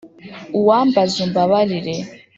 [0.59, 1.93] Uwambaz'umbabarire